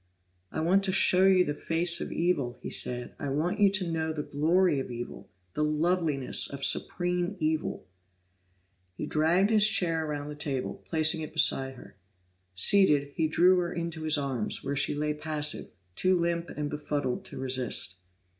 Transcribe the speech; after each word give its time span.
"I 0.51 0.61
want 0.61 0.83
to 0.85 0.91
show 0.91 1.25
you 1.27 1.45
the 1.45 1.53
face 1.53 2.01
of 2.01 2.11
evil," 2.11 2.57
he 2.63 2.71
said. 2.71 3.13
"I 3.19 3.29
want 3.29 3.59
you 3.59 3.69
to 3.69 3.87
know 3.87 4.11
the 4.11 4.23
glory 4.23 4.79
of 4.79 4.89
evil, 4.89 5.29
the 5.53 5.63
loveliness 5.63 6.49
of 6.49 6.65
supreme 6.65 7.35
evil!" 7.39 7.85
He 8.95 9.05
dragged 9.05 9.51
his 9.51 9.67
chair 9.67 10.03
around 10.03 10.29
the 10.29 10.35
table, 10.35 10.81
placing 10.89 11.21
it 11.21 11.33
beside 11.33 11.75
her. 11.75 11.97
Seated, 12.55 13.09
he 13.13 13.27
drew 13.27 13.59
her 13.59 13.71
into 13.71 14.01
his 14.01 14.17
arms, 14.17 14.63
where 14.63 14.75
she 14.75 14.95
lay 14.95 15.13
passive, 15.13 15.67
too 15.95 16.19
limp 16.19 16.49
and 16.49 16.67
befuddled 16.67 17.23
to 17.25 17.37
resist. 17.37 17.97